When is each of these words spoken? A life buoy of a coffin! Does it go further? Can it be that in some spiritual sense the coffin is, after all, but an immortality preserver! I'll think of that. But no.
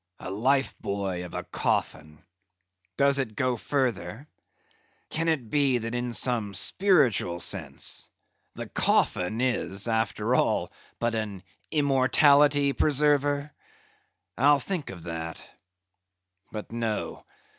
A 0.19 0.31
life 0.31 0.73
buoy 0.81 1.21
of 1.21 1.35
a 1.35 1.43
coffin! 1.43 2.23
Does 2.97 3.19
it 3.19 3.35
go 3.35 3.55
further? 3.55 4.27
Can 5.11 5.27
it 5.27 5.51
be 5.51 5.77
that 5.77 5.93
in 5.93 6.13
some 6.15 6.55
spiritual 6.55 7.39
sense 7.39 8.09
the 8.55 8.67
coffin 8.67 9.39
is, 9.39 9.87
after 9.87 10.33
all, 10.33 10.71
but 10.97 11.13
an 11.13 11.43
immortality 11.69 12.73
preserver! 12.73 13.51
I'll 14.39 14.57
think 14.57 14.89
of 14.89 15.03
that. 15.03 15.47
But 16.51 16.71
no. 16.71 17.23